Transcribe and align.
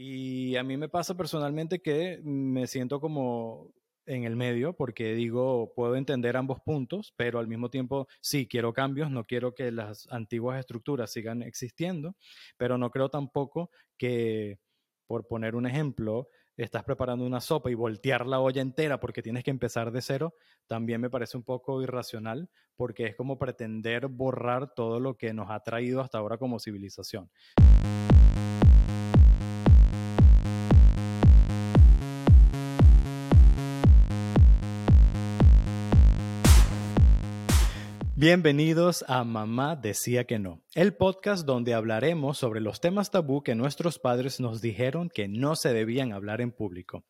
Y 0.00 0.54
a 0.54 0.62
mí 0.62 0.76
me 0.76 0.88
pasa 0.88 1.16
personalmente 1.16 1.80
que 1.80 2.20
me 2.22 2.68
siento 2.68 3.00
como 3.00 3.72
en 4.06 4.22
el 4.22 4.36
medio 4.36 4.72
porque 4.72 5.12
digo, 5.14 5.72
puedo 5.74 5.96
entender 5.96 6.36
ambos 6.36 6.60
puntos, 6.60 7.12
pero 7.16 7.40
al 7.40 7.48
mismo 7.48 7.68
tiempo 7.68 8.06
sí 8.20 8.46
quiero 8.46 8.72
cambios, 8.72 9.10
no 9.10 9.24
quiero 9.24 9.56
que 9.56 9.72
las 9.72 10.06
antiguas 10.12 10.60
estructuras 10.60 11.10
sigan 11.10 11.42
existiendo, 11.42 12.14
pero 12.56 12.78
no 12.78 12.92
creo 12.92 13.08
tampoco 13.08 13.72
que, 13.96 14.60
por 15.08 15.26
poner 15.26 15.56
un 15.56 15.66
ejemplo, 15.66 16.28
estás 16.56 16.84
preparando 16.84 17.26
una 17.26 17.40
sopa 17.40 17.68
y 17.68 17.74
voltear 17.74 18.24
la 18.24 18.38
olla 18.38 18.62
entera 18.62 19.00
porque 19.00 19.20
tienes 19.20 19.42
que 19.42 19.50
empezar 19.50 19.90
de 19.90 20.00
cero, 20.00 20.36
también 20.68 21.00
me 21.00 21.10
parece 21.10 21.36
un 21.36 21.42
poco 21.42 21.82
irracional 21.82 22.48
porque 22.76 23.06
es 23.06 23.16
como 23.16 23.36
pretender 23.36 24.06
borrar 24.06 24.74
todo 24.74 25.00
lo 25.00 25.16
que 25.16 25.34
nos 25.34 25.50
ha 25.50 25.60
traído 25.64 26.02
hasta 26.02 26.18
ahora 26.18 26.38
como 26.38 26.60
civilización. 26.60 27.28
Bienvenidos 38.20 39.04
a 39.06 39.22
Mamá 39.22 39.76
decía 39.76 40.24
que 40.24 40.40
no, 40.40 40.60
el 40.74 40.92
podcast 40.92 41.46
donde 41.46 41.72
hablaremos 41.72 42.36
sobre 42.36 42.60
los 42.60 42.80
temas 42.80 43.12
tabú 43.12 43.44
que 43.44 43.54
nuestros 43.54 44.00
padres 44.00 44.40
nos 44.40 44.60
dijeron 44.60 45.08
que 45.08 45.28
no 45.28 45.54
se 45.54 45.72
debían 45.72 46.12
hablar 46.12 46.40
en 46.40 46.50
público. 46.50 47.04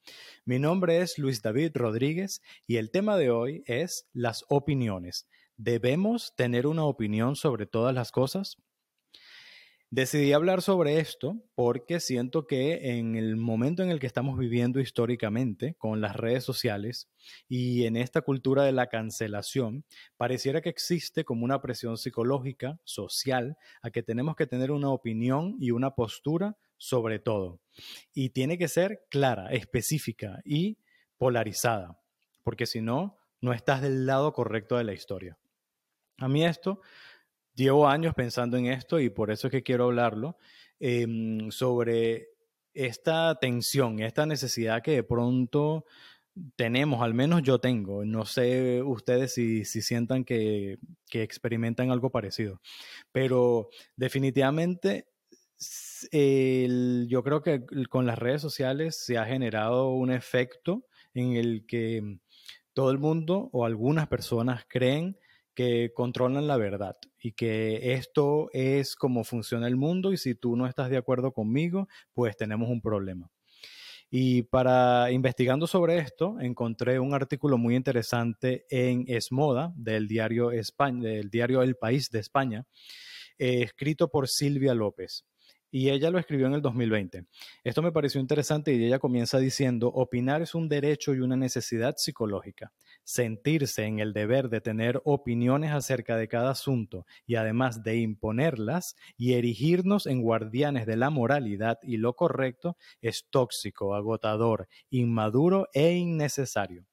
Mi 0.45 0.59
nombre 0.59 1.01
es 1.01 1.17
Luis 1.17 1.41
David 1.41 1.71
Rodríguez 1.73 2.43
y 2.67 2.77
el 2.77 2.91
tema 2.91 3.17
de 3.17 3.31
hoy 3.31 3.63
es 3.65 4.07
las 4.13 4.45
opiniones. 4.51 5.27
¿Debemos 5.57 6.35
tener 6.37 6.67
una 6.67 6.85
opinión 6.85 7.37
sobre 7.37 7.65
todas 7.65 7.95
las 7.95 8.13
cosas? 8.13 8.59
Decidí 9.91 10.35
hablar 10.35 10.61
sobre 10.61 11.01
esto 11.01 11.43
porque 11.55 11.99
siento 11.99 12.47
que 12.47 12.99
en 12.99 13.17
el 13.17 13.37
momento 13.37 13.83
en 13.83 13.89
el 13.89 13.99
que 13.99 14.07
estamos 14.07 14.39
viviendo 14.39 14.81
históricamente 14.81 15.77
con 15.79 16.03
las 16.03 16.15
redes 16.15 16.45
sociales 16.45 17.09
y 17.49 17.85
en 17.85 17.97
esta 17.97 18.21
cultura 18.21 18.65
de 18.65 18.73
la 18.73 18.89
cancelación, 18.89 19.87
pareciera 20.19 20.61
que 20.61 20.69
existe 20.69 21.25
como 21.25 21.47
una 21.47 21.63
presión 21.63 21.97
psicológica, 21.97 22.79
social, 22.85 23.57
a 23.81 23.91
que 23.91 24.03
tenemos 24.03 24.37
que 24.37 24.47
tener 24.47 24.73
una 24.73 24.91
opinión 24.91 25.57
y 25.59 25.71
una 25.71 25.95
postura 25.95 26.59
sobre 26.77 27.19
todo. 27.19 27.63
Y 28.13 28.29
tiene 28.31 28.59
que 28.59 28.69
ser 28.69 29.07
clara, 29.09 29.49
específica 29.53 30.41
y 30.45 30.77
polarizada, 31.17 31.99
porque 32.43 32.67
si 32.67 32.83
no, 32.83 33.17
no 33.41 33.55
estás 33.55 33.81
del 33.81 34.05
lado 34.05 34.35
correcto 34.35 34.77
de 34.77 34.85
la 34.85 34.93
historia. 34.93 35.39
A 36.19 36.29
mí 36.29 36.45
esto 36.45 36.81
llevo 37.59 37.89
años 37.89 38.15
pensando 38.15 38.57
en 38.57 38.67
esto 38.67 39.01
y 39.01 39.11
por 39.11 39.31
eso 39.31 39.49
es 39.49 39.51
que 39.51 39.63
quiero 39.63 39.85
hablarlo, 39.87 40.39
em, 40.79 41.51
sobre 41.51 42.29
esta 42.73 43.35
tensión, 43.41 43.99
esta 44.01 44.27
necesidad 44.27 44.83
que 44.83 44.93
de 44.93 45.03
pronto 45.03 45.85
tenemos, 46.55 47.03
al 47.03 47.15
menos 47.15 47.43
yo 47.43 47.59
tengo, 47.59 48.05
no 48.05 48.25
sé 48.25 48.81
ustedes 48.83 49.35
si, 49.35 49.65
sientan 49.65 50.25
que, 50.25 50.79
experimentan 51.13 51.91
algo 51.91 52.11
parecido, 52.11 52.61
pero 53.11 53.71
definitivamente 53.97 55.09
yo 56.13 57.23
creo 57.25 57.43
que 57.43 57.67
con 57.91 58.07
las 58.07 58.19
redes 58.19 58.41
sociales 58.41 58.97
se 59.05 59.19
ha 59.19 59.25
generado 59.25 59.89
un 59.91 60.13
efecto 60.13 60.87
en 61.15 61.33
el 61.35 61.67
que 61.67 62.21
todo 62.73 62.93
el 62.93 62.99
mundo 62.99 63.51
o 63.53 63.65
algunas 63.65 64.07
personas 64.07 64.65
creen 64.69 65.19
que 65.59 65.93
controlan 65.93 66.47
la 66.47 66.57
verdad 66.57 66.97
y 67.21 67.33
que 67.33 67.95
esto 67.95 68.49
es 68.53 68.95
como 68.95 69.25
funciona 69.25 69.67
el 69.67 69.75
mundo 69.75 70.13
y 70.13 70.17
si 70.17 70.37
tú 70.37 70.55
no 70.55 70.69
estás 70.69 70.89
de 70.89 70.97
acuerdo 70.97 71.33
conmigo, 71.33 71.89
pues 72.13 72.37
tenemos 72.37 72.71
un 72.71 72.81
problema. 72.81 73.29
Y 74.09 74.43
para 74.45 75.11
investigando 75.11 75.67
sobre 75.67 75.99
esto, 75.99 76.39
encontré 76.39 77.01
un 77.01 77.13
artículo 77.13 77.59
muy 77.59 77.75
interesante 77.75 78.67
en 78.71 79.05
Esmoda 79.09 79.73
del 79.75 80.07
diario, 80.07 80.53
España, 80.53 81.09
del 81.09 81.29
diario 81.29 81.61
El 81.63 81.75
País 81.75 82.09
de 82.13 82.21
España, 82.21 82.65
eh, 83.37 83.63
escrito 83.63 84.13
por 84.13 84.29
Silvia 84.29 84.75
López 84.75 85.25
y 85.71 85.91
ella 85.91 86.11
lo 86.11 86.19
escribió 86.19 86.47
en 86.47 86.55
el 86.55 86.63
2020. 86.63 87.27
Esto 87.65 87.83
me 87.83 87.93
pareció 87.93 88.21
interesante 88.21 88.73
y 88.73 88.85
ella 88.85 88.99
comienza 88.99 89.39
diciendo, 89.39 89.89
opinar 89.89 90.43
es 90.43 90.55
un 90.55 90.69
derecho 90.69 91.15
y 91.15 91.21
una 91.21 91.37
necesidad 91.37 91.95
psicológica. 91.97 92.73
Sentirse 93.05 93.85
en 93.85 93.99
el 94.01 94.13
deber 94.13 94.49
de 94.49 94.61
tener 94.61 95.01
opiniones 95.05 95.73
acerca 95.73 96.17
de 96.17 96.29
cada 96.29 96.51
asunto 96.51 97.07
y 97.27 97.37
además 97.37 97.83
de 97.83 97.97
imponerlas 97.97 98.97
y 99.17 99.35
erigirnos 99.35 100.07
en 100.07 100.23
guardianes 100.23 100.87
de 100.87 100.97
la 100.97 101.11
moralidad 101.11 101.79
y 101.83 101.97
lo 101.97 102.15
correcto 102.15 102.77
es 103.01 103.27
tóxico, 103.31 103.95
agotador, 103.95 104.69
inmaduro 104.91 105.69
e 105.73 105.93
innecesario. 105.95 106.85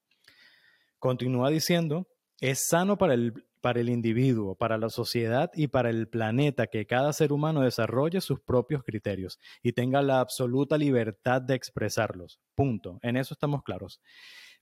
Continúa 1.00 1.50
diciendo, 1.50 2.08
es 2.40 2.68
sano 2.68 2.98
para 2.98 3.14
el 3.14 3.46
para 3.66 3.80
el 3.80 3.90
individuo, 3.90 4.54
para 4.54 4.78
la 4.78 4.90
sociedad 4.90 5.50
y 5.56 5.70
para 5.70 5.90
el 5.90 6.08
planeta 6.08 6.68
que 6.68 6.86
cada 6.86 7.12
ser 7.14 7.34
humano 7.34 7.62
desarrolle 7.62 8.22
sus 8.22 8.40
propios 8.40 8.84
criterios 8.84 9.40
y 9.64 9.74
tenga 9.74 10.04
la 10.04 10.20
absoluta 10.20 10.78
libertad 10.78 11.42
de 11.42 11.56
expresarlos. 11.56 12.40
Punto. 12.54 13.00
En 13.02 13.18
eso 13.18 13.34
estamos 13.34 13.64
claros. 13.64 14.02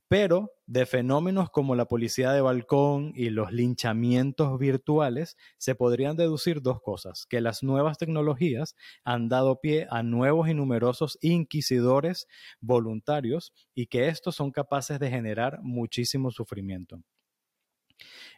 Pero 0.07 0.53
de 0.67 0.85
fenómenos 0.85 1.49
como 1.49 1.75
la 1.75 1.83
policía 1.83 2.31
de 2.31 2.39
balcón 2.39 3.11
y 3.13 3.29
los 3.29 3.51
linchamientos 3.51 4.57
virtuales 4.57 5.35
se 5.57 5.75
podrían 5.75 6.15
deducir 6.15 6.61
dos 6.61 6.79
cosas, 6.81 7.25
que 7.29 7.41
las 7.41 7.61
nuevas 7.61 7.97
tecnologías 7.97 8.73
han 9.03 9.27
dado 9.27 9.59
pie 9.59 9.85
a 9.89 10.01
nuevos 10.01 10.47
y 10.47 10.53
numerosos 10.53 11.17
inquisidores 11.19 12.25
voluntarios 12.61 13.51
y 13.75 13.87
que 13.87 14.07
estos 14.07 14.37
son 14.37 14.51
capaces 14.51 14.97
de 14.97 15.09
generar 15.09 15.59
muchísimo 15.61 16.31
sufrimiento. 16.31 17.03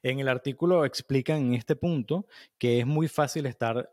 En 0.03 0.19
el 0.19 0.27
artículo 0.27 0.85
explican 0.85 1.37
en 1.37 1.53
este 1.53 1.75
punto 1.75 2.27
que 2.57 2.79
es 2.79 2.85
muy 2.85 3.07
fácil 3.07 3.45
estar 3.45 3.89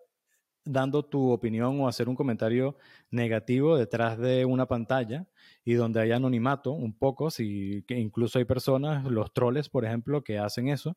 dando 0.64 1.04
tu 1.04 1.30
opinión 1.30 1.80
o 1.80 1.88
hacer 1.88 2.08
un 2.08 2.14
comentario 2.14 2.76
negativo 3.10 3.76
detrás 3.76 4.18
de 4.18 4.44
una 4.44 4.66
pantalla 4.66 5.26
y 5.64 5.74
donde 5.74 6.00
hay 6.00 6.12
anonimato 6.12 6.72
un 6.72 6.96
poco, 6.96 7.30
si 7.30 7.84
que 7.86 7.98
incluso 7.98 8.38
hay 8.38 8.44
personas, 8.44 9.04
los 9.04 9.32
troles, 9.32 9.68
por 9.68 9.84
ejemplo, 9.84 10.22
que 10.22 10.38
hacen 10.38 10.68
eso, 10.68 10.96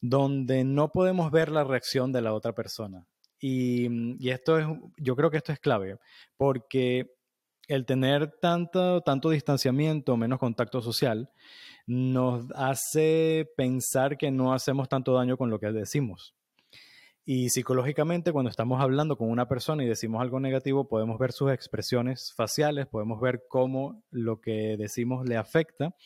donde 0.00 0.64
no 0.64 0.92
podemos 0.92 1.30
ver 1.30 1.50
la 1.50 1.64
reacción 1.64 2.12
de 2.12 2.22
la 2.22 2.32
otra 2.32 2.54
persona. 2.54 3.06
Y, 3.38 4.16
y 4.18 4.30
esto 4.30 4.58
es, 4.58 4.66
yo 4.96 5.14
creo 5.14 5.30
que 5.30 5.36
esto 5.36 5.52
es 5.52 5.60
clave, 5.60 5.98
porque 6.36 7.15
el 7.68 7.84
tener 7.86 8.38
tanto, 8.40 9.00
tanto 9.02 9.30
distanciamiento, 9.30 10.16
menos 10.16 10.38
contacto 10.38 10.80
social, 10.80 11.30
nos 11.86 12.46
hace 12.54 13.48
pensar 13.56 14.16
que 14.18 14.30
no 14.30 14.52
hacemos 14.52 14.88
tanto 14.88 15.14
daño 15.14 15.36
con 15.36 15.50
lo 15.50 15.58
que 15.58 15.72
decimos. 15.72 16.34
Y 17.28 17.48
psicológicamente, 17.48 18.32
cuando 18.32 18.50
estamos 18.50 18.80
hablando 18.80 19.16
con 19.16 19.28
una 19.28 19.48
persona 19.48 19.82
y 19.82 19.88
decimos 19.88 20.22
algo 20.22 20.38
negativo, 20.38 20.88
podemos 20.88 21.18
ver 21.18 21.32
sus 21.32 21.50
expresiones 21.50 22.32
faciales, 22.36 22.86
podemos 22.86 23.20
ver 23.20 23.46
cómo 23.48 24.00
lo 24.10 24.40
que 24.40 24.76
decimos 24.78 25.28
le 25.28 25.36
afecta 25.36 25.96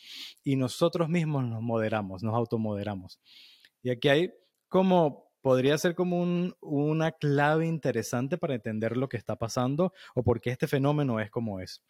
y 0.43 0.55
nosotros 0.55 1.09
mismos 1.09 1.43
nos 1.45 1.61
moderamos, 1.61 2.23
nos 2.23 2.33
automoderamos. 2.33 3.19
Y 3.83 3.91
aquí 3.91 4.09
hay 4.09 4.33
como 4.67 5.30
podría 5.41 5.77
ser 5.77 5.95
como 5.95 6.21
una 6.61 7.11
clave 7.11 7.67
interesante 7.67 8.37
para 8.37 8.55
entender 8.55 8.97
lo 8.97 9.09
que 9.09 9.17
está 9.17 9.35
pasando 9.35 9.93
o 10.15 10.23
por 10.23 10.41
qué 10.41 10.51
este 10.51 10.67
fenómeno 10.67 11.19
es 11.19 11.29
como 11.29 11.59
es. 11.59 11.83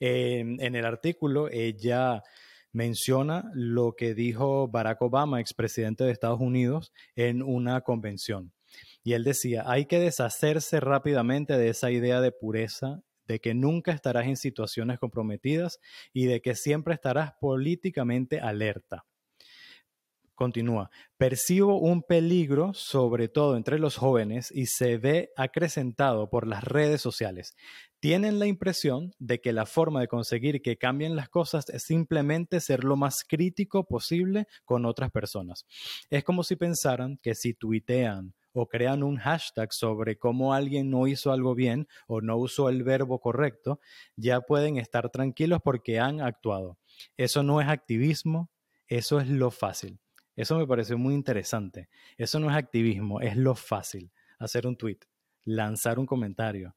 en 0.00 0.74
el 0.74 0.84
artículo, 0.84 1.48
ella 1.50 2.22
menciona 2.72 3.50
lo 3.54 3.94
que 3.96 4.14
dijo 4.14 4.68
Barack 4.68 5.00
Obama, 5.00 5.40
expresidente 5.40 6.04
de 6.04 6.12
Estados 6.12 6.40
Unidos, 6.40 6.92
en 7.14 7.42
una 7.42 7.80
convención. 7.80 8.52
Y 9.02 9.14
él 9.14 9.24
decía, 9.24 9.64
hay 9.66 9.86
que 9.86 9.98
deshacerse 9.98 10.80
rápidamente 10.80 11.56
de 11.56 11.70
esa 11.70 11.90
idea 11.90 12.20
de 12.20 12.32
pureza, 12.32 13.00
de 13.26 13.40
que 13.40 13.54
nunca 13.54 13.92
estarás 13.92 14.26
en 14.26 14.36
situaciones 14.36 14.98
comprometidas 14.98 15.80
y 16.12 16.26
de 16.26 16.42
que 16.42 16.54
siempre 16.54 16.94
estarás 16.94 17.32
políticamente 17.40 18.40
alerta. 18.40 19.06
Continúa, 20.36 20.90
percibo 21.16 21.78
un 21.80 22.02
peligro 22.02 22.74
sobre 22.74 23.28
todo 23.28 23.56
entre 23.56 23.78
los 23.78 23.96
jóvenes 23.96 24.52
y 24.52 24.66
se 24.66 24.98
ve 24.98 25.30
acrecentado 25.34 26.28
por 26.28 26.46
las 26.46 26.62
redes 26.62 27.00
sociales. 27.00 27.56
Tienen 28.00 28.38
la 28.38 28.46
impresión 28.46 29.14
de 29.18 29.40
que 29.40 29.54
la 29.54 29.64
forma 29.64 30.00
de 30.00 30.08
conseguir 30.08 30.60
que 30.60 30.76
cambien 30.76 31.16
las 31.16 31.30
cosas 31.30 31.70
es 31.70 31.84
simplemente 31.84 32.60
ser 32.60 32.84
lo 32.84 32.96
más 32.96 33.24
crítico 33.26 33.84
posible 33.84 34.46
con 34.66 34.84
otras 34.84 35.10
personas. 35.10 35.64
Es 36.10 36.22
como 36.22 36.44
si 36.44 36.56
pensaran 36.56 37.16
que 37.22 37.34
si 37.34 37.54
tuitean 37.54 38.34
o 38.52 38.68
crean 38.68 39.02
un 39.02 39.16
hashtag 39.16 39.72
sobre 39.72 40.18
cómo 40.18 40.52
alguien 40.52 40.90
no 40.90 41.06
hizo 41.06 41.32
algo 41.32 41.54
bien 41.54 41.88
o 42.06 42.20
no 42.20 42.36
usó 42.36 42.68
el 42.68 42.82
verbo 42.82 43.20
correcto, 43.20 43.80
ya 44.16 44.42
pueden 44.42 44.76
estar 44.76 45.08
tranquilos 45.08 45.60
porque 45.64 45.98
han 45.98 46.20
actuado. 46.20 46.78
Eso 47.16 47.42
no 47.42 47.62
es 47.62 47.68
activismo, 47.68 48.50
eso 48.86 49.18
es 49.18 49.28
lo 49.28 49.50
fácil. 49.50 49.98
Eso 50.36 50.58
me 50.58 50.66
pareció 50.66 50.98
muy 50.98 51.14
interesante. 51.14 51.88
Eso 52.16 52.38
no 52.38 52.50
es 52.50 52.56
activismo, 52.56 53.20
es 53.20 53.36
lo 53.36 53.54
fácil. 53.54 54.12
Hacer 54.38 54.66
un 54.66 54.76
tweet, 54.76 54.98
lanzar 55.44 55.98
un 55.98 56.06
comentario. 56.06 56.76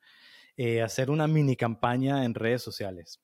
eh, 0.57 0.81
hacer 0.81 1.09
una 1.11 1.27
mini 1.27 1.55
campaña 1.55 2.25
en 2.25 2.35
redes 2.35 2.61
sociales. 2.63 3.21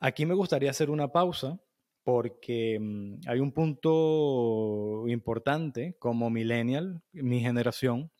Aquí 0.00 0.26
me 0.26 0.34
gustaría 0.34 0.70
hacer 0.70 0.90
una 0.90 1.08
pausa 1.12 1.58
porque 2.04 2.78
mm, 2.80 3.20
hay 3.28 3.40
un 3.40 3.52
punto 3.52 5.04
importante 5.08 5.96
como 5.98 6.30
millennial, 6.30 7.02
mi 7.12 7.40
generación, 7.40 8.10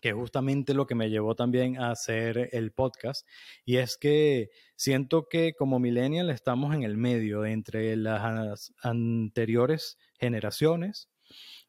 que 0.00 0.10
es 0.10 0.14
justamente 0.14 0.74
lo 0.74 0.86
que 0.86 0.94
me 0.94 1.10
llevó 1.10 1.34
también 1.34 1.78
a 1.78 1.90
hacer 1.90 2.48
el 2.52 2.72
podcast, 2.72 3.26
y 3.64 3.76
es 3.76 3.96
que 3.96 4.50
siento 4.76 5.28
que 5.28 5.54
como 5.54 5.78
millennial 5.78 6.30
estamos 6.30 6.74
en 6.74 6.82
el 6.82 6.96
medio 6.96 7.44
entre 7.44 7.96
las 7.96 8.72
anteriores 8.82 9.98
generaciones, 10.18 11.08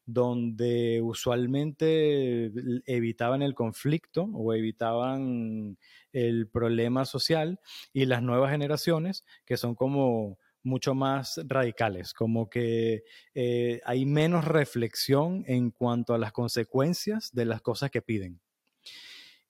donde 0.04 1.00
usualmente 1.00 2.50
evitaban 2.86 3.40
el 3.42 3.54
conflicto 3.54 4.24
o 4.24 4.52
evitaban 4.52 5.78
el 6.12 6.48
problema 6.48 7.04
social, 7.04 7.60
y 7.92 8.06
las 8.06 8.22
nuevas 8.22 8.50
generaciones, 8.50 9.24
que 9.46 9.56
son 9.56 9.74
como 9.74 10.38
mucho 10.62 10.94
más 10.94 11.40
radicales, 11.46 12.14
como 12.14 12.48
que 12.48 13.04
eh, 13.34 13.80
hay 13.84 14.06
menos 14.06 14.44
reflexión 14.44 15.44
en 15.46 15.70
cuanto 15.70 16.14
a 16.14 16.18
las 16.18 16.32
consecuencias 16.32 17.30
de 17.32 17.44
las 17.44 17.62
cosas 17.62 17.90
que 17.90 18.02
piden. 18.02 18.40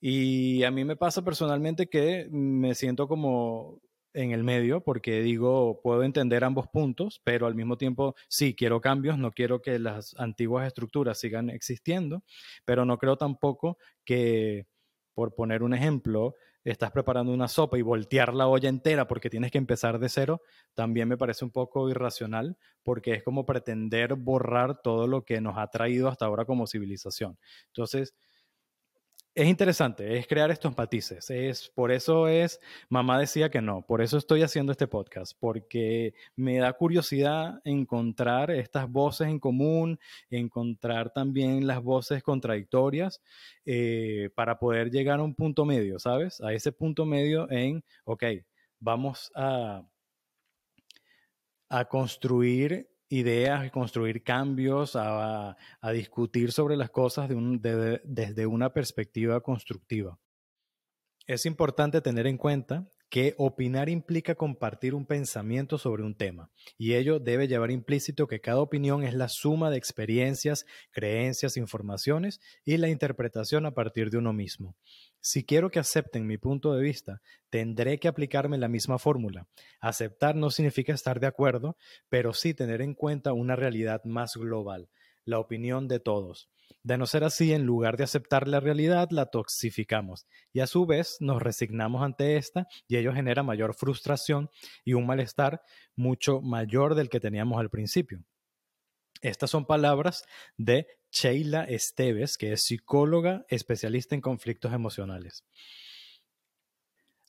Y 0.00 0.64
a 0.64 0.70
mí 0.70 0.85
me 0.85 0.97
pasa 0.97 1.23
personalmente 1.23 1.88
que 1.88 2.29
me 2.31 2.75
siento 2.75 3.06
como 3.06 3.81
en 4.14 4.32
el 4.32 4.44
medio 4.44 4.82
porque 4.82 5.23
digo, 5.23 5.81
puedo 5.82 6.03
entender 6.03 6.44
ambos 6.44 6.69
puntos, 6.69 7.20
pero 7.25 7.47
al 7.47 7.55
mismo 7.55 7.79
tiempo 7.79 8.15
sí 8.29 8.55
quiero 8.55 8.81
cambios, 8.81 9.19
no 9.19 9.32
quiero 9.32 9.62
que 9.62 9.79
las 9.79 10.15
antiguas 10.19 10.67
estructuras 10.67 11.19
sigan 11.19 11.50
existiendo, 11.50 12.25
pero 12.65 12.85
no 12.85 12.99
creo 12.99 13.17
tampoco 13.17 13.79
que, 14.05 14.67
por 15.15 15.35
poner 15.35 15.62
un 15.62 15.75
ejemplo, 15.75 16.35
estás 16.64 16.91
preparando 16.93 17.32
una 17.32 17.49
sopa 17.49 17.79
y 17.79 17.82
voltear 17.82 18.35
la 18.35 18.47
olla 18.47 18.69
entera 18.69 19.09
porque 19.09 19.31
tienes 19.31 19.50
que 19.50 19.59
empezar 19.59 19.99
de 19.99 20.09
cero, 20.09 20.43
también 20.75 21.09
me 21.09 21.17
parece 21.17 21.44
un 21.44 21.50
poco 21.50 21.88
irracional 21.88 22.56
porque 22.82 23.14
es 23.14 23.23
como 23.23 23.44
pretender 23.47 24.14
borrar 24.14 24.81
todo 24.82 25.06
lo 25.06 25.25
que 25.25 25.41
nos 25.41 25.59
ha 25.59 25.67
traído 25.69 26.09
hasta 26.09 26.26
ahora 26.26 26.44
como 26.44 26.67
civilización. 26.67 27.38
Entonces, 27.69 28.14
es 29.34 29.49
interesante, 29.49 30.19
es 30.19 30.26
crear 30.26 30.50
estos 30.50 30.76
matices. 30.76 31.31
Es, 31.31 31.70
por 31.70 31.90
eso 31.90 32.29
es, 32.29 32.61
mamá 32.88 33.19
decía 33.19 33.50
que 33.50 33.62
no, 33.62 33.82
por 33.82 34.02
eso 34.02 34.19
estoy 34.19 34.43
haciendo 34.43 34.73
este 34.73 34.87
podcast, 34.87 35.32
porque 35.40 36.14
me 36.37 36.58
da 36.58 36.73
curiosidad 36.75 37.61
encontrar 37.64 38.50
estas 38.50 38.90
voces 38.90 39.29
en 39.29 39.38
común, 39.38 39.99
encontrar 40.29 41.12
también 41.12 41.67
las 41.67 41.82
voces 41.82 42.23
contradictorias 42.23 43.23
eh, 43.64 44.29
para 44.34 44.58
poder 44.58 44.90
llegar 44.90 45.20
a 45.20 45.23
un 45.23 45.34
punto 45.34 45.64
medio, 45.64 45.99
¿sabes? 45.99 46.40
A 46.43 46.52
ese 46.52 46.73
punto 46.73 47.06
medio 47.06 47.50
en, 47.50 47.82
ok, 48.05 48.25
vamos 48.81 49.32
a, 49.34 49.82
a 51.70 51.84
construir 51.87 52.92
ideas, 53.12 53.70
construir 53.70 54.23
cambios, 54.23 54.97
a, 54.97 55.56
discutir 55.93 56.50
sobre 56.50 56.76
las 56.76 56.91
cosas 56.91 57.29
desde 57.29 58.47
una 58.47 58.73
perspectiva 58.73 59.41
constructiva. 59.43 60.19
Es 61.26 61.47
importante 61.47 62.00
tener 62.00 62.26
en 62.26 62.38
cuenta 62.38 62.88
que 63.11 63.35
opinar 63.37 63.91
implica 63.91 64.35
compartir 64.35 64.94
un 64.94 65.05
pensamiento 65.05 65.76
sobre 65.76 66.03
un 66.03 66.17
tema, 66.17 66.50
y 66.79 66.94
ello 66.94 67.20
debe 67.20 67.47
llevar 67.47 67.70
implícito 67.70 68.26
que 68.26 68.41
cada 68.41 68.61
opinión 68.61 69.05
es 69.05 69.12
la 69.12 69.29
suma 69.29 69.70
de 69.70 69.76
experiencias, 69.76 70.65
creencias, 70.91 71.58
informaciones 71.58 72.41
y 72.65 72.79
la 72.79 72.88
interpretación 72.88 73.67
a 73.67 73.75
partir 73.75 74.08
de 74.08 74.17
uno 74.17 74.32
mismo. 74.32 74.75
Si 75.24 75.44
quiero 75.44 75.70
que 75.70 75.78
acepten 75.78 76.26
mi 76.26 76.36
punto 76.36 76.74
de 76.74 76.82
vista, 76.82 77.22
tendré 77.48 78.00
que 78.00 78.08
aplicarme 78.08 78.58
la 78.58 78.66
misma 78.66 78.98
fórmula. 78.98 79.46
Aceptar 79.80 80.34
no 80.34 80.50
significa 80.50 80.92
estar 80.92 81.20
de 81.20 81.28
acuerdo, 81.28 81.76
pero 82.08 82.34
sí 82.34 82.54
tener 82.54 82.82
en 82.82 82.94
cuenta 82.94 83.32
una 83.32 83.54
realidad 83.54 84.02
más 84.04 84.34
global, 84.34 84.88
la 85.24 85.38
opinión 85.38 85.86
de 85.86 86.00
todos. 86.00 86.50
De 86.82 86.98
no 86.98 87.06
ser 87.06 87.22
así, 87.22 87.52
en 87.52 87.64
lugar 87.64 87.96
de 87.96 88.02
aceptar 88.02 88.48
la 88.48 88.58
realidad, 88.58 89.10
la 89.12 89.26
toxificamos 89.26 90.26
y 90.52 90.58
a 90.58 90.66
su 90.66 90.86
vez 90.86 91.19
nos 91.20 91.40
resignamos 91.40 92.02
ante 92.02 92.36
esta 92.36 92.66
y 92.88 92.96
ello 92.96 93.12
genera 93.12 93.44
mayor 93.44 93.74
frustración 93.74 94.50
y 94.84 94.94
un 94.94 95.06
malestar 95.06 95.62
mucho 95.94 96.40
mayor 96.40 96.96
del 96.96 97.08
que 97.08 97.20
teníamos 97.20 97.60
al 97.60 97.70
principio. 97.70 98.24
Estas 99.22 99.50
son 99.50 99.64
palabras 99.66 100.24
de 100.56 100.88
Sheila 101.12 101.62
Esteves, 101.62 102.36
que 102.36 102.52
es 102.52 102.64
psicóloga 102.64 103.46
especialista 103.48 104.16
en 104.16 104.20
conflictos 104.20 104.72
emocionales. 104.72 105.44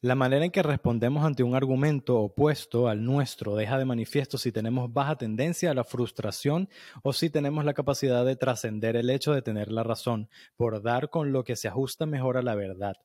La 0.01 0.15
manera 0.15 0.43
en 0.43 0.51
que 0.51 0.63
respondemos 0.63 1.23
ante 1.23 1.43
un 1.43 1.55
argumento 1.55 2.19
opuesto 2.19 2.89
al 2.89 3.05
nuestro 3.05 3.55
deja 3.55 3.77
de 3.77 3.85
manifiesto 3.85 4.37
si 4.37 4.51
tenemos 4.51 4.91
baja 4.91 5.17
tendencia 5.17 5.71
a 5.71 5.73
la 5.73 5.85
frustración 5.85 6.67
o 7.03 7.13
si 7.13 7.29
tenemos 7.29 7.63
la 7.63 7.73
capacidad 7.73 8.25
de 8.25 8.35
trascender 8.35 8.97
el 8.97 9.09
hecho 9.09 9.31
de 9.31 9.43
tener 9.43 9.71
la 9.71 9.83
razón 9.83 10.29
por 10.57 10.81
dar 10.81 11.09
con 11.09 11.31
lo 11.31 11.43
que 11.43 11.55
se 11.55 11.67
ajusta 11.67 12.05
mejor 12.05 12.37
a 12.37 12.41
la 12.41 12.55
verdad, 12.55 12.97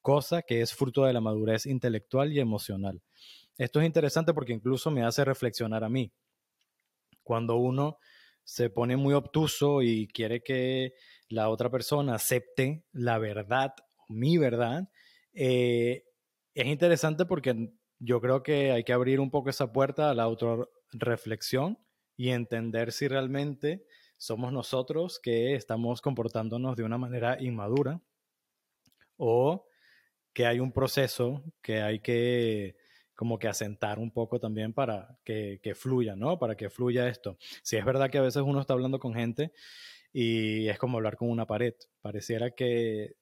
cosa 0.00 0.40
que 0.40 0.62
es 0.62 0.72
fruto 0.72 1.04
de 1.04 1.12
la 1.12 1.20
madurez 1.20 1.66
intelectual 1.66 2.32
y 2.32 2.40
emocional. 2.40 3.02
Esto 3.58 3.80
es 3.80 3.86
interesante 3.86 4.32
porque 4.32 4.52
incluso 4.52 4.90
me 4.90 5.04
hace 5.04 5.24
reflexionar 5.24 5.82
a 5.84 5.90
mí. 5.90 6.12
Cuando 7.22 7.56
uno 7.56 7.98
se 8.46 8.70
pone 8.70 8.96
muy 8.96 9.12
obtuso 9.12 9.82
y 9.82 10.06
quiere 10.06 10.40
que 10.40 10.94
la 11.28 11.48
otra 11.50 11.68
persona 11.68 12.14
acepte 12.14 12.84
la 12.92 13.18
verdad, 13.18 13.74
mi 14.08 14.38
verdad, 14.38 14.88
eh, 15.34 16.04
es 16.54 16.66
interesante 16.66 17.26
porque 17.26 17.72
yo 17.98 18.20
creo 18.20 18.44
que 18.44 18.70
hay 18.70 18.84
que 18.84 18.92
abrir 18.92 19.18
un 19.18 19.32
poco 19.32 19.50
esa 19.50 19.72
puerta 19.72 20.10
a 20.10 20.14
la 20.14 20.22
autorreflexión 20.22 21.78
y 22.16 22.30
entender 22.30 22.92
si 22.92 23.08
realmente 23.08 23.84
somos 24.16 24.52
nosotros 24.52 25.18
que 25.20 25.56
estamos 25.56 26.00
comportándonos 26.00 26.76
de 26.76 26.84
una 26.84 26.98
manera 26.98 27.42
inmadura 27.42 28.00
o 29.16 29.66
que 30.32 30.46
hay 30.46 30.60
un 30.60 30.70
proceso 30.70 31.42
que 31.62 31.82
hay 31.82 31.98
que 31.98 32.76
como 33.16 33.38
que 33.38 33.48
asentar 33.48 33.98
un 33.98 34.12
poco 34.12 34.38
también 34.38 34.72
para 34.72 35.18
que, 35.24 35.58
que, 35.62 35.74
fluya, 35.74 36.14
¿no? 36.14 36.38
Para 36.38 36.56
que 36.56 36.70
fluya 36.70 37.08
esto. 37.08 37.38
Si 37.62 37.76
es 37.76 37.84
verdad 37.84 38.10
que 38.10 38.18
a 38.18 38.22
veces 38.22 38.42
uno 38.46 38.60
está 38.60 38.74
hablando 38.74 39.00
con 39.00 39.14
gente 39.14 39.52
y 40.12 40.68
es 40.68 40.78
como 40.78 40.98
hablar 40.98 41.16
con 41.16 41.30
una 41.30 41.46
pared. 41.46 41.74
Pareciera 42.02 42.52
que 42.52 43.16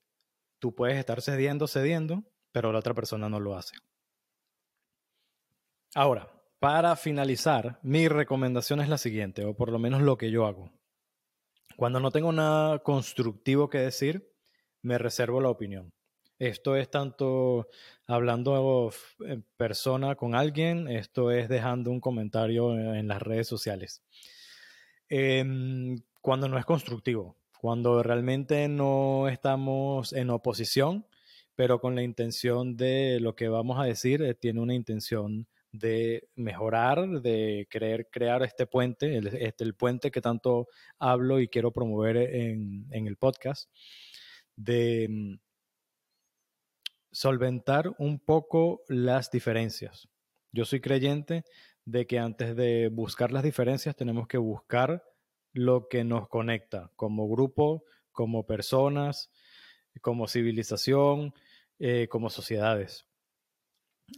tú 0.58 0.74
puedes 0.74 0.98
estar 0.98 1.22
cediendo, 1.22 1.68
cediendo, 1.68 2.24
pero 2.52 2.72
la 2.72 2.80
otra 2.80 2.92
persona 2.94 3.28
no 3.28 3.40
lo 3.40 3.56
hace. 3.56 3.76
Ahora, 5.94 6.28
para 6.58 6.96
finalizar, 6.96 7.78
mi 7.82 8.08
recomendación 8.08 8.80
es 8.80 8.88
la 8.88 8.98
siguiente, 8.98 9.44
o 9.44 9.54
por 9.54 9.70
lo 9.70 9.78
menos 9.78 10.02
lo 10.02 10.16
que 10.16 10.30
yo 10.30 10.46
hago. 10.46 10.72
Cuando 11.76 12.00
no 12.00 12.10
tengo 12.10 12.32
nada 12.32 12.80
constructivo 12.80 13.68
que 13.68 13.78
decir, 13.78 14.32
me 14.82 14.98
reservo 14.98 15.40
la 15.40 15.50
opinión. 15.50 15.92
Esto 16.44 16.76
es 16.76 16.90
tanto 16.90 17.68
hablando 18.06 18.90
en 19.20 19.46
persona 19.56 20.14
con 20.14 20.34
alguien, 20.34 20.88
esto 20.88 21.30
es 21.30 21.48
dejando 21.48 21.90
un 21.90 22.00
comentario 22.00 22.74
en 22.94 23.08
las 23.08 23.22
redes 23.22 23.48
sociales. 23.48 24.02
Em, 25.08 26.02
cuando 26.20 26.46
no 26.48 26.58
es 26.58 26.66
constructivo, 26.66 27.38
cuando 27.58 28.02
realmente 28.02 28.68
no 28.68 29.28
estamos 29.28 30.12
en 30.12 30.28
oposición, 30.28 31.06
pero 31.54 31.80
con 31.80 31.94
la 31.94 32.02
intención 32.02 32.76
de 32.76 33.20
lo 33.20 33.34
que 33.34 33.48
vamos 33.48 33.80
a 33.80 33.84
decir, 33.84 34.20
eh, 34.22 34.34
tiene 34.34 34.60
una 34.60 34.74
intención 34.74 35.46
de 35.72 36.28
mejorar, 36.34 37.22
de 37.22 37.66
querer 37.70 38.08
crear 38.10 38.42
este 38.42 38.66
puente, 38.66 39.16
el, 39.16 39.28
este, 39.28 39.64
el 39.64 39.74
puente 39.74 40.10
que 40.10 40.20
tanto 40.20 40.68
hablo 40.98 41.40
y 41.40 41.48
quiero 41.48 41.72
promover 41.72 42.18
en, 42.18 42.86
en 42.90 43.06
el 43.06 43.16
podcast, 43.16 43.70
de 44.56 45.08
mm, 45.08 45.43
solventar 47.14 47.94
un 47.98 48.18
poco 48.18 48.82
las 48.88 49.30
diferencias. 49.30 50.08
Yo 50.52 50.64
soy 50.64 50.80
creyente 50.80 51.44
de 51.84 52.06
que 52.06 52.18
antes 52.18 52.56
de 52.56 52.88
buscar 52.88 53.30
las 53.30 53.44
diferencias 53.44 53.94
tenemos 53.94 54.26
que 54.26 54.36
buscar 54.36 55.04
lo 55.52 55.86
que 55.88 56.02
nos 56.02 56.28
conecta 56.28 56.90
como 56.96 57.28
grupo, 57.28 57.84
como 58.10 58.46
personas, 58.46 59.30
como 60.00 60.26
civilización, 60.26 61.32
eh, 61.78 62.08
como 62.08 62.30
sociedades. 62.30 63.06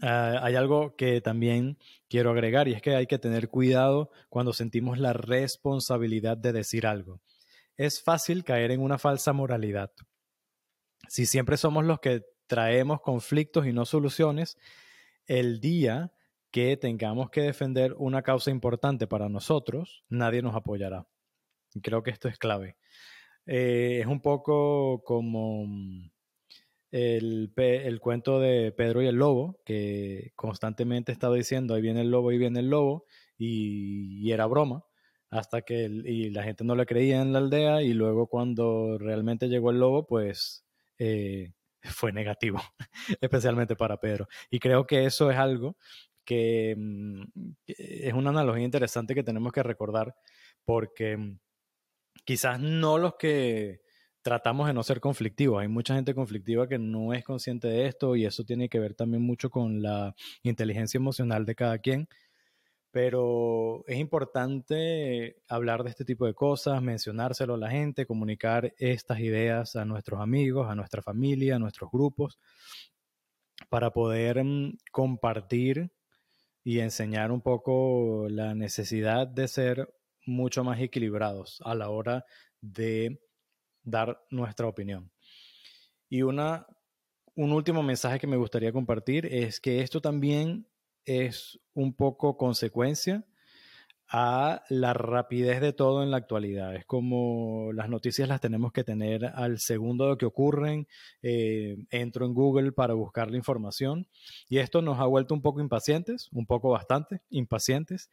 Ah, 0.00 0.40
hay 0.42 0.54
algo 0.54 0.96
que 0.96 1.20
también 1.20 1.78
quiero 2.08 2.30
agregar 2.30 2.66
y 2.66 2.72
es 2.72 2.80
que 2.80 2.96
hay 2.96 3.06
que 3.06 3.18
tener 3.18 3.50
cuidado 3.50 4.10
cuando 4.30 4.54
sentimos 4.54 4.98
la 4.98 5.12
responsabilidad 5.12 6.38
de 6.38 6.52
decir 6.52 6.86
algo. 6.86 7.20
Es 7.76 8.02
fácil 8.02 8.42
caer 8.42 8.70
en 8.70 8.80
una 8.80 8.96
falsa 8.96 9.34
moralidad. 9.34 9.92
Si 11.08 11.26
siempre 11.26 11.58
somos 11.58 11.84
los 11.84 12.00
que 12.00 12.24
traemos 12.46 13.00
conflictos 13.00 13.66
y 13.66 13.72
no 13.72 13.84
soluciones, 13.84 14.58
el 15.26 15.60
día 15.60 16.12
que 16.50 16.76
tengamos 16.76 17.30
que 17.30 17.42
defender 17.42 17.94
una 17.98 18.22
causa 18.22 18.50
importante 18.50 19.06
para 19.06 19.28
nosotros, 19.28 20.04
nadie 20.08 20.42
nos 20.42 20.54
apoyará. 20.54 21.06
Y 21.74 21.80
creo 21.80 22.02
que 22.02 22.10
esto 22.10 22.28
es 22.28 22.38
clave. 22.38 22.76
Eh, 23.46 23.98
es 24.00 24.06
un 24.06 24.20
poco 24.20 25.02
como 25.04 25.66
el, 26.90 27.52
el, 27.56 28.00
cuento 28.00 28.40
de 28.40 28.72
Pedro 28.72 29.02
y 29.02 29.06
el 29.06 29.16
lobo, 29.16 29.60
que 29.64 30.32
constantemente 30.34 31.12
estaba 31.12 31.34
diciendo, 31.34 31.74
ahí 31.74 31.82
viene 31.82 32.00
el 32.00 32.10
lobo, 32.10 32.30
ahí 32.30 32.38
viene 32.38 32.60
el 32.60 32.70
lobo, 32.70 33.04
y, 33.38 34.30
era 34.32 34.46
broma, 34.46 34.84
hasta 35.30 35.62
que 35.62 35.84
y 35.84 36.30
la 36.30 36.42
gente 36.42 36.64
no 36.64 36.74
le 36.74 36.86
creía 36.86 37.20
en 37.20 37.32
la 37.32 37.38
aldea, 37.40 37.82
y 37.82 37.92
luego 37.92 38.28
cuando 38.28 38.98
realmente 38.98 39.48
llegó 39.48 39.70
el 39.70 39.80
lobo, 39.80 40.06
pues 40.06 40.64
eh, 40.98 41.52
fue 41.87 42.12
negativo, 42.12 42.61
especialmente 43.21 43.76
para 43.76 43.99
Pedro. 43.99 44.28
Y 44.50 44.59
creo 44.59 44.87
que 44.87 45.07
eso 45.07 45.31
es 45.31 45.37
algo 45.37 45.76
que 46.25 46.75
mm, 46.76 47.23
es 47.66 48.12
una 48.12 48.31
analogía 48.31 48.64
interesante 48.64 49.14
que 49.14 49.23
tenemos 49.23 49.52
que 49.52 49.62
recordar, 49.62 50.14
porque 50.64 51.16
mm, 51.16 51.38
quizás 52.25 52.61
no 52.61 52.99
los 52.99 53.14
que 53.16 53.81
tratamos 54.26 54.66
de 54.66 54.75
no 54.75 54.83
ser 54.83 55.00
conflictivos. 55.00 55.62
Hay 55.62 55.69
mucha 55.69 55.95
gente 55.95 56.12
conflictiva 56.12 56.69
que 56.69 56.81
no 56.81 57.14
es 57.14 57.23
consciente 57.23 57.69
de 57.69 57.87
esto 57.87 58.16
y 58.16 58.26
eso 58.26 58.43
tiene 58.43 58.69
que 58.69 58.81
ver 58.81 58.95
también 58.95 59.23
mucho 59.23 59.50
con 59.50 59.81
la 59.83 60.16
inteligencia 60.43 60.99
emocional 60.99 61.47
de 61.47 61.55
cada 61.55 61.78
quien. 61.78 62.09
Pero 62.96 63.84
es 63.86 63.98
importante 63.98 65.42
hablar 65.48 65.84
de 65.84 65.90
este 65.90 66.06
tipo 66.06 66.24
de 66.24 66.32
cosas, 66.32 66.80
mencionárselo 66.80 67.52
a 67.52 67.58
la 67.58 67.70
gente, 67.70 68.06
comunicar 68.06 68.72
estas 68.78 69.20
ideas 69.20 69.76
a 69.76 69.84
nuestros 69.84 70.18
amigos, 70.18 70.70
a 70.70 70.74
nuestra 70.74 71.02
familia, 71.02 71.56
a 71.56 71.58
nuestros 71.58 71.90
grupos, 71.90 72.38
para 73.68 73.90
poder 73.90 74.42
mm, 74.42 74.78
compartir 74.90 75.90
y 76.64 76.78
enseñar 76.78 77.32
un 77.32 77.42
poco 77.42 78.28
la 78.30 78.54
necesidad 78.54 79.26
de 79.26 79.46
ser 79.46 79.94
mucho 80.24 80.64
más 80.64 80.80
equilibrados 80.80 81.60
a 81.66 81.74
la 81.74 81.90
hora 81.90 82.24
de 82.62 83.20
dar 83.82 84.24
nuestra 84.30 84.68
opinión. 84.68 85.12
Y 86.08 86.22
una, 86.22 86.66
un 87.34 87.52
último 87.52 87.82
mensaje 87.82 88.18
que 88.18 88.26
me 88.26 88.38
gustaría 88.38 88.72
compartir 88.72 89.26
es 89.26 89.60
que 89.60 89.82
esto 89.82 90.00
también 90.00 90.66
es 91.06 91.58
un 91.72 91.94
poco 91.94 92.36
consecuencia 92.36 93.25
a 94.08 94.62
la 94.68 94.92
rapidez 94.92 95.60
de 95.60 95.72
todo 95.72 96.02
en 96.02 96.10
la 96.10 96.18
actualidad. 96.18 96.75
Es 96.76 96.84
como 96.84 97.72
las 97.72 97.88
noticias 97.88 98.28
las 98.28 98.40
tenemos 98.40 98.72
que 98.72 98.84
tener 98.84 99.25
al 99.25 99.58
segundo 99.58 100.10
de 100.10 100.16
que 100.16 100.26
ocurren. 100.26 100.86
Eh, 101.22 101.76
entro 101.90 102.26
en 102.26 102.34
Google 102.34 102.72
para 102.72 102.94
buscar 102.94 103.30
la 103.30 103.36
información 103.36 104.06
y 104.48 104.58
esto 104.58 104.82
nos 104.82 105.00
ha 105.00 105.06
vuelto 105.06 105.34
un 105.34 105.42
poco 105.42 105.60
impacientes, 105.60 106.28
un 106.32 106.46
poco 106.46 106.70
bastante 106.70 107.22
impacientes. 107.30 108.10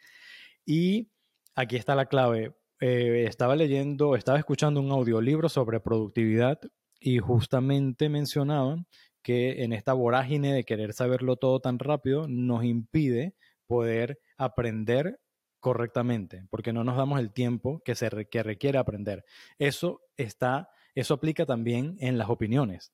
Y 0.65 1.11
aquí 1.55 1.75
está 1.75 1.95
la 1.95 2.07
clave. 2.07 2.55
Eh, 2.79 3.25
estaba 3.27 3.55
leyendo, 3.55 4.15
estaba 4.15 4.39
escuchando 4.39 4.81
un 4.81 4.91
audiolibro 4.91 5.47
sobre 5.47 5.79
productividad 5.79 6.59
y 6.99 7.19
justamente 7.19 8.09
mencionaban 8.09 8.87
que 9.23 9.63
en 9.63 9.73
esta 9.73 9.93
vorágine 9.93 10.53
de 10.53 10.65
querer 10.65 10.93
saberlo 10.93 11.37
todo 11.37 11.59
tan 11.59 11.79
rápido 11.79 12.27
nos 12.27 12.63
impide 12.63 13.33
poder 13.65 14.19
aprender 14.37 15.19
correctamente, 15.59 16.45
porque 16.49 16.73
no 16.73 16.83
nos 16.83 16.97
damos 16.97 17.19
el 17.19 17.31
tiempo 17.31 17.81
que 17.85 17.95
se 17.95 18.09
requiere 18.09 18.77
aprender. 18.77 19.23
Eso 19.57 20.01
está, 20.17 20.69
eso 20.93 21.13
aplica 21.13 21.45
también 21.45 21.95
en 21.99 22.17
las 22.17 22.29
opiniones. 22.29 22.93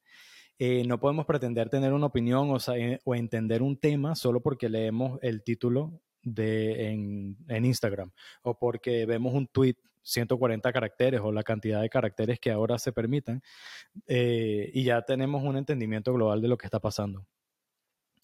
Eh, 0.59 0.83
no 0.85 0.99
podemos 0.99 1.25
pretender 1.25 1.69
tener 1.69 1.93
una 1.93 2.05
opinión 2.05 2.51
o, 2.51 2.57
o, 3.05 3.15
entender 3.15 3.61
un 3.61 3.77
tema 3.77 4.13
solo 4.13 4.41
porque 4.41 4.69
leemos 4.69 5.17
el 5.21 5.41
título 5.41 6.01
de, 6.21 6.91
en, 6.91 7.37
en, 7.47 7.65
Instagram 7.65 8.11
o 8.41 8.59
porque 8.59 9.05
vemos 9.05 9.33
un 9.33 9.47
tweet 9.47 9.77
140 10.11 10.71
caracteres 10.73 11.21
o 11.23 11.31
la 11.31 11.43
cantidad 11.43 11.81
de 11.81 11.89
caracteres 11.89 12.39
que 12.39 12.51
ahora 12.51 12.77
se 12.77 12.91
permitan 12.91 13.41
eh, 14.07 14.69
y 14.73 14.83
ya 14.83 15.01
tenemos 15.03 15.43
un 15.43 15.57
entendimiento 15.57 16.13
global 16.13 16.41
de 16.41 16.47
lo 16.47 16.57
que 16.57 16.67
está 16.67 16.79
pasando. 16.79 17.25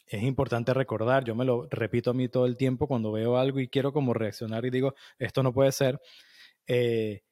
Es 0.08 0.22
importante 0.24 0.74
recordar, 0.74 1.24
yo 1.24 1.34
me 1.34 1.46
lo 1.46 1.68
repito 1.70 2.12
a 2.12 2.14
mí 2.14 2.28
todo 2.30 2.46
el 2.46 2.58
tiempo 2.58 2.88
cuando 2.88 3.12
veo 3.12 3.38
algo 3.38 3.60
y 3.60 3.68
quiero 3.68 3.92
como 3.92 4.14
reaccionar 4.14 4.66
y 4.66 4.70
digo, 4.70 4.94
esto 5.18 5.42
no 5.42 5.52
puede 5.52 5.72
ser, 5.72 6.00
eh, 6.68 7.24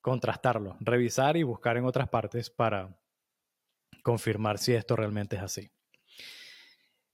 contrastarlo, 0.00 0.76
revisar 0.80 1.36
y 1.36 1.42
buscar 1.42 1.76
en 1.78 1.86
otras 1.86 2.08
partes 2.08 2.50
para 2.50 2.98
confirmar 4.02 4.58
si 4.58 4.74
esto 4.74 4.96
realmente 4.96 5.36
es 5.36 5.42
así. 5.42 5.70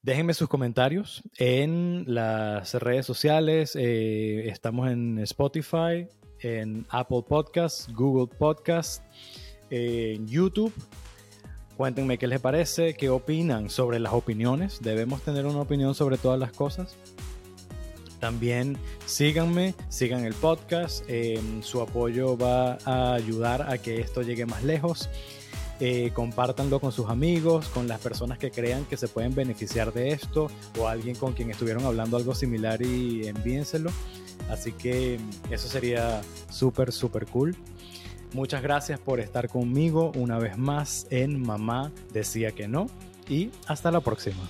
Déjenme 0.02 0.32
sus 0.32 0.48
comentarios 0.48 1.22
en 1.38 2.04
las 2.06 2.74
redes 2.74 3.04
sociales. 3.04 3.76
Eh, 3.76 4.48
estamos 4.48 4.90
en 4.90 5.18
Spotify, 5.18 6.08
en 6.40 6.86
Apple 6.90 7.24
Podcasts, 7.28 7.88
Google 7.92 8.34
Podcasts, 8.38 9.02
en 9.70 10.26
YouTube. 10.26 10.72
Cuéntenme 11.76 12.18
qué 12.18 12.26
les 12.26 12.40
parece, 12.40 12.94
qué 12.94 13.08
opinan 13.08 13.70
sobre 13.70 14.00
las 14.00 14.12
opiniones. 14.12 14.80
Debemos 14.82 15.22
tener 15.22 15.46
una 15.46 15.60
opinión 15.60 15.94
sobre 15.94 16.18
todas 16.18 16.38
las 16.38 16.52
cosas. 16.52 16.96
También 18.20 18.76
síganme, 19.06 19.74
sigan 19.88 20.24
el 20.24 20.34
podcast. 20.34 21.04
Eh, 21.08 21.40
su 21.62 21.80
apoyo 21.80 22.36
va 22.36 22.78
a 22.84 23.14
ayudar 23.14 23.70
a 23.70 23.78
que 23.78 24.00
esto 24.00 24.22
llegue 24.22 24.44
más 24.44 24.64
lejos. 24.64 25.08
Eh, 25.80 26.10
compártanlo 26.12 26.80
con 26.80 26.90
sus 26.90 27.08
amigos, 27.08 27.68
con 27.68 27.86
las 27.86 28.00
personas 28.00 28.38
que 28.38 28.50
crean 28.50 28.84
que 28.84 28.96
se 28.96 29.06
pueden 29.06 29.36
beneficiar 29.36 29.92
de 29.92 30.10
esto 30.10 30.50
o 30.76 30.88
alguien 30.88 31.14
con 31.14 31.34
quien 31.34 31.52
estuvieron 31.52 31.84
hablando 31.84 32.16
algo 32.16 32.34
similar 32.34 32.82
y 32.82 33.28
envíenselo. 33.28 33.90
Así 34.48 34.72
que 34.72 35.18
eso 35.50 35.68
sería 35.68 36.22
súper, 36.50 36.92
súper 36.92 37.26
cool. 37.26 37.56
Muchas 38.32 38.62
gracias 38.62 39.00
por 39.00 39.20
estar 39.20 39.48
conmigo 39.48 40.12
una 40.14 40.38
vez 40.38 40.58
más 40.58 41.06
en 41.10 41.40
Mamá 41.40 41.92
Decía 42.12 42.52
que 42.52 42.68
no 42.68 42.86
y 43.28 43.50
hasta 43.66 43.90
la 43.90 44.00
próxima. 44.00 44.42